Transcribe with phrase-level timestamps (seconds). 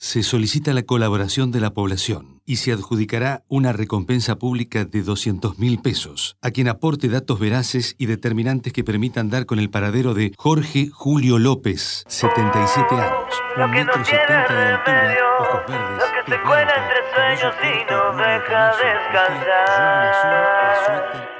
[0.00, 5.58] Se solicita la colaboración de la población y se adjudicará una recompensa pública de 200
[5.58, 10.14] mil pesos a quien aporte datos veraces y determinantes que permitan dar con el paradero
[10.14, 16.04] de Jorge Julio López, 77 años, un metro setenta de altura, ojos verdes,
[17.42, 17.88] jogging
[18.54, 18.84] azul
[19.74, 21.37] y suéter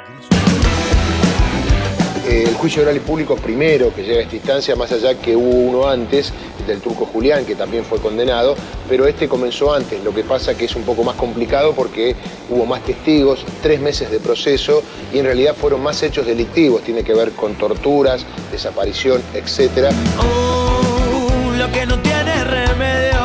[2.29, 5.35] Eh, el juicio oral y público primero que llega a esta instancia, más allá que
[5.35, 6.31] hubo uno antes,
[6.67, 8.55] del turco Julián, que también fue condenado,
[8.87, 12.15] pero este comenzó antes, lo que pasa que es un poco más complicado porque
[12.51, 17.03] hubo más testigos, tres meses de proceso y en realidad fueron más hechos delictivos, tiene
[17.03, 19.89] que ver con torturas, desaparición, etcétera.
[20.19, 23.25] Oh, lo que no tiene remedio,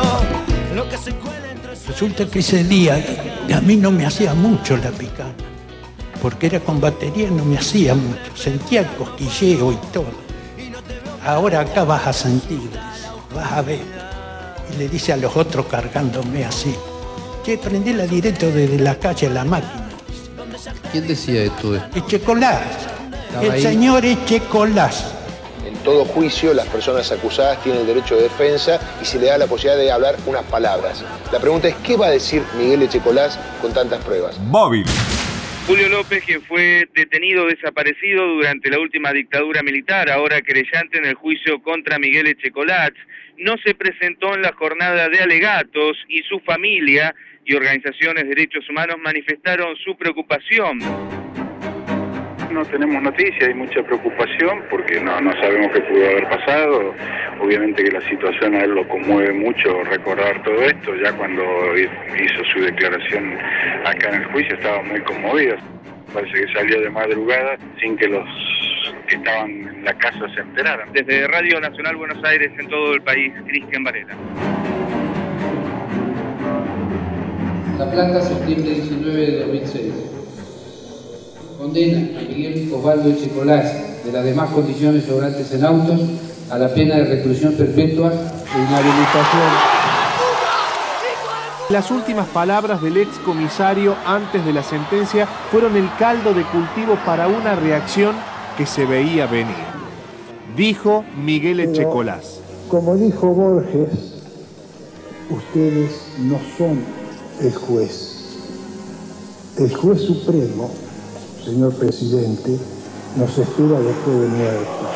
[0.74, 3.04] lo que se cuela entre Resulta que ese día
[3.54, 5.34] a mí no me hacía mucho la picana,
[6.24, 10.06] porque era con batería no me hacía mucho, sentía el cosquilleo y todo.
[11.22, 12.70] Ahora acá vas a sentir,
[13.34, 13.82] vas a ver.
[14.72, 16.74] Y le dice a los otros cargándome así,
[17.44, 19.86] che, prendela directo desde la calle a la máquina.
[20.90, 21.74] ¿Quién decía esto?
[21.94, 22.62] Echecolás,
[23.42, 23.62] el ahí.
[23.62, 25.04] señor Echecolás.
[25.66, 29.36] En todo juicio, las personas acusadas tienen el derecho de defensa y se le da
[29.36, 31.04] la posibilidad de hablar unas palabras.
[31.30, 34.38] La pregunta es, ¿qué va a decir Miguel Echecolás con tantas pruebas?
[34.38, 34.86] Móvil.
[35.66, 41.14] Julio López, quien fue detenido desaparecido durante la última dictadura militar, ahora querellante en el
[41.14, 42.98] juicio contra Miguel Echecolats,
[43.38, 47.14] no se presentó en la jornada de alegatos y su familia
[47.46, 51.23] y organizaciones de derechos humanos manifestaron su preocupación.
[52.54, 56.94] No tenemos noticia, hay mucha preocupación porque no, no sabemos qué pudo haber pasado.
[57.40, 60.94] Obviamente que la situación a él lo conmueve mucho recordar todo esto.
[61.02, 61.42] Ya cuando
[61.76, 63.36] hizo su declaración
[63.84, 65.56] acá en el juicio estaba muy conmovido.
[66.12, 68.24] Parece que salió de madrugada sin que los
[69.08, 70.92] que estaban en la casa se enteraran.
[70.92, 74.14] Desde Radio Nacional Buenos Aires en todo el país, Cristian Varela.
[77.78, 80.13] La Plata, septiembre 19 de 2006.
[81.64, 85.98] Condena a Miguel Osvaldo Echecolás de las demás condiciones sobrantes en autos
[86.50, 89.50] a la pena de reclusión perpetua e inhabilitación.
[91.70, 96.98] Las últimas palabras del ex comisario antes de la sentencia fueron el caldo de cultivo
[97.06, 98.14] para una reacción
[98.58, 99.56] que se veía venir.
[100.54, 102.40] Dijo Miguel Echecolás.
[102.68, 104.20] Como dijo Borges,
[105.30, 106.84] ustedes no son
[107.40, 108.10] el juez.
[109.56, 110.70] El juez supremo,
[111.44, 112.56] señor presidente,
[113.16, 114.88] nos espera después de muertos.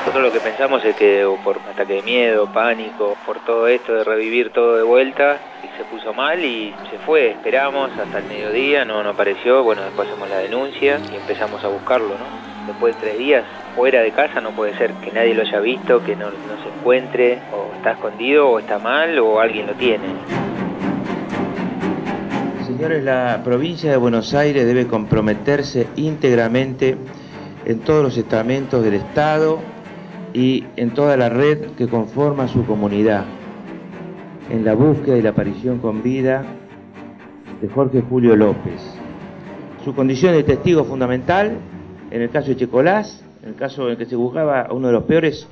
[0.00, 3.94] Nosotros lo que pensamos es que o por ataque de miedo, pánico, por todo esto
[3.94, 5.38] de revivir todo de vuelta,
[5.78, 7.30] se puso mal y se fue.
[7.30, 9.62] Esperamos hasta el mediodía, no, no apareció.
[9.62, 12.57] Bueno, después hacemos la denuncia y empezamos a buscarlo, ¿no?
[12.68, 16.04] Después de tres días fuera de casa no puede ser que nadie lo haya visto,
[16.04, 20.04] que no, no se encuentre, o está escondido, o está mal, o alguien lo tiene.
[22.66, 26.98] Señores, la provincia de Buenos Aires debe comprometerse íntegramente
[27.64, 29.60] en todos los estamentos del Estado
[30.34, 33.24] y en toda la red que conforma su comunidad,
[34.50, 36.44] en la búsqueda y la aparición con vida
[37.62, 38.94] de Jorge Julio López.
[39.86, 41.56] Su condición de testigo fundamental
[42.10, 44.92] en el caso de Checolás, en el caso en que se buscaba a uno de
[44.92, 45.46] los peores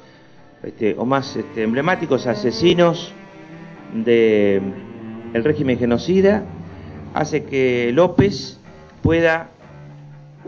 [0.63, 3.13] este, o más este, emblemáticos asesinos
[3.93, 4.63] del
[5.33, 6.45] régimen genocida,
[7.15, 8.59] hace que López
[9.03, 9.51] pueda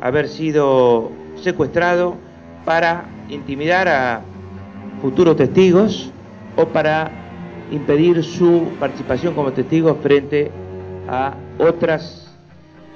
[0.00, 2.16] haber sido secuestrado
[2.64, 4.22] para intimidar a
[5.00, 6.10] futuros testigos
[6.56, 7.10] o para
[7.70, 10.50] impedir su participación como testigo frente
[11.08, 12.24] a otras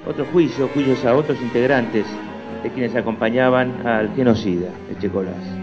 [0.06, 2.04] otros juicios, juicios a otros integrantes
[2.62, 5.62] de quienes acompañaban al genocida, Echecolás.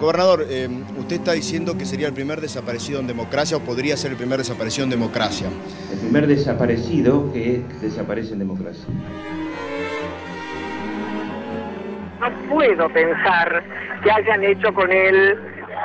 [0.00, 4.12] Gobernador, eh, usted está diciendo que sería el primer desaparecido en democracia o podría ser
[4.12, 5.48] el primer desaparecido en democracia.
[5.92, 8.84] El primer desaparecido que desaparece en democracia.
[12.18, 13.62] No puedo pensar
[14.02, 15.38] que hayan hecho con él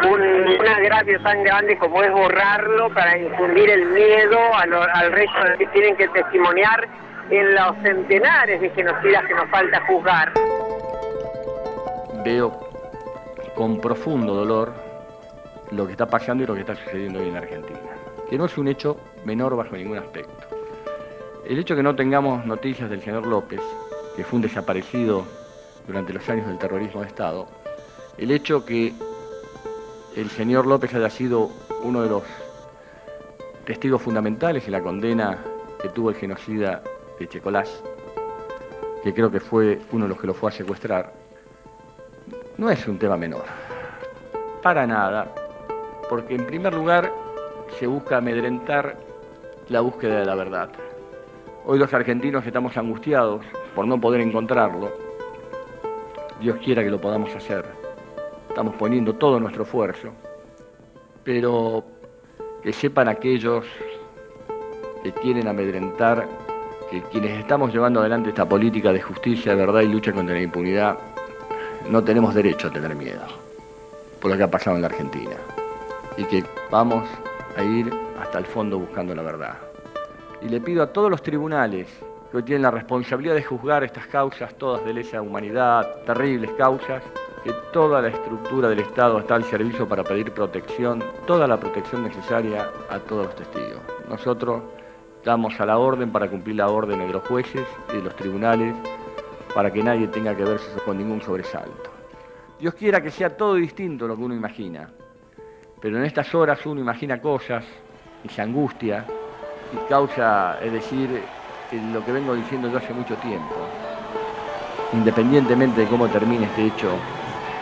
[0.10, 5.58] un, un agravio tan grande como es borrarlo para infundir el miedo al resto de
[5.58, 6.88] que tienen que testimoniar
[7.30, 10.32] en los centenares de genocidas que nos falta juzgar.
[12.26, 12.60] Veo
[13.56, 14.74] con profundo dolor
[15.70, 17.80] lo que está pasando y lo que está sucediendo hoy en Argentina,
[18.28, 20.48] que no es un hecho menor bajo ningún aspecto.
[21.48, 23.62] El hecho que no tengamos noticias del señor López,
[24.16, 25.24] que fue un desaparecido
[25.86, 27.46] durante los años del terrorismo de Estado,
[28.18, 28.92] el hecho que
[30.16, 31.52] el señor López haya sido
[31.84, 32.24] uno de los
[33.66, 35.38] testigos fundamentales en la condena
[35.80, 36.82] que tuvo el genocida
[37.20, 37.84] Echecolás,
[39.04, 41.15] que creo que fue uno de los que lo fue a secuestrar,
[42.58, 43.44] no es un tema menor.
[44.62, 45.34] Para nada,
[46.10, 47.12] porque en primer lugar
[47.80, 48.98] se busca amedrentar
[49.70, 50.70] la búsqueda de la verdad.
[51.66, 53.44] Hoy los argentinos estamos angustiados
[53.76, 54.92] por no poder encontrarlo.
[56.40, 57.66] Dios quiera que lo podamos hacer.
[58.50, 60.12] Estamos poniendo todo nuestro esfuerzo.
[61.24, 61.84] Pero
[62.62, 63.66] que sepan aquellos
[65.04, 66.28] que quieren amedrentar
[66.90, 70.98] que quienes estamos llevando adelante esta política de justicia, verdad y lucha contra la impunidad,
[71.90, 73.46] no tenemos derecho a tener miedo
[74.26, 75.36] por lo que ha pasado en la Argentina.
[76.18, 77.08] Y que vamos
[77.56, 79.56] a ir hasta el fondo buscando la verdad.
[80.42, 81.88] Y le pido a todos los tribunales
[82.32, 87.04] que hoy tienen la responsabilidad de juzgar estas causas, todas de lesa humanidad, terribles causas,
[87.44, 92.04] que toda la estructura del Estado está al servicio para pedir protección, toda la protección
[92.04, 93.82] necesaria a todos los testigos.
[94.10, 94.64] Nosotros
[95.18, 98.76] estamos a la orden para cumplir la orden de los jueces y de los tribunales,
[99.56, 101.90] para que nadie tenga que verse con ningún sobresalto.
[102.60, 104.90] Dios quiera que sea todo distinto a lo que uno imagina,
[105.80, 107.64] pero en estas horas uno imagina cosas
[108.22, 109.06] y se angustia
[109.72, 111.24] y causa, es decir,
[111.72, 113.56] lo que vengo diciendo yo hace mucho tiempo.
[114.92, 116.98] Independientemente de cómo termine este hecho,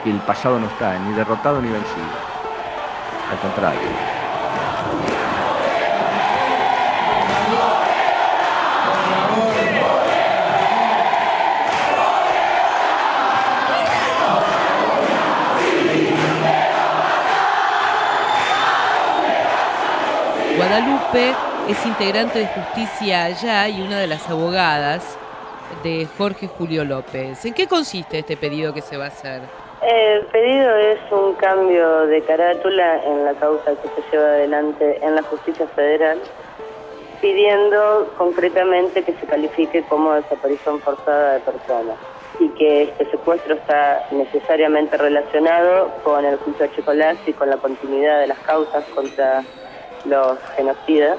[0.03, 2.05] el pasado no está ni derrotado ni vencido.
[3.29, 4.22] Al contrario.
[21.15, 25.15] Es integrante de Justicia Allá y una de las abogadas
[25.83, 27.45] de Jorge Julio López.
[27.45, 29.43] ¿En qué consiste este pedido que se va a hacer?
[29.83, 35.13] El pedido es un cambio de carátula en la causa que se lleva adelante en
[35.13, 36.17] la justicia federal,
[37.21, 41.97] pidiendo concretamente que se califique como desaparición forzada de personas
[42.39, 47.57] y que este secuestro está necesariamente relacionado con el juicio de Chicolás y con la
[47.57, 49.43] continuidad de las causas contra
[50.05, 51.17] los genocidas.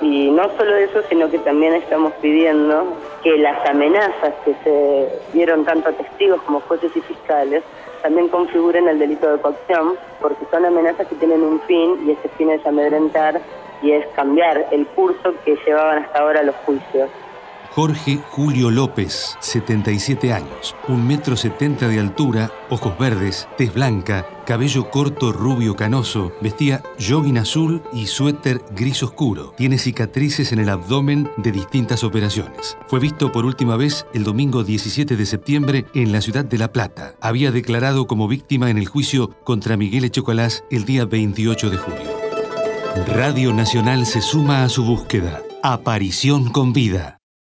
[0.00, 5.64] Y no solo eso, sino que también estamos pidiendo que las amenazas que se dieron
[5.64, 7.62] tanto a testigos como jueces y fiscales
[8.02, 12.28] también configuren el delito de coacción, porque son amenazas que tienen un fin y ese
[12.36, 13.40] fin es amedrentar
[13.80, 17.08] y es cambiar el curso que llevaban hasta ahora los juicios.
[17.74, 24.90] Jorge Julio López, 77 años, 1,70 metro setenta de altura, ojos verdes, tez blanca, cabello
[24.90, 29.54] corto rubio canoso, vestía jogging azul y suéter gris oscuro.
[29.56, 32.76] Tiene cicatrices en el abdomen de distintas operaciones.
[32.88, 36.72] Fue visto por última vez el domingo 17 de septiembre en la ciudad de La
[36.72, 37.14] Plata.
[37.22, 42.10] Había declarado como víctima en el juicio contra Miguel Echocolás el día 28 de julio.
[43.06, 45.40] Radio Nacional se suma a su búsqueda.
[45.62, 47.21] Aparición con vida.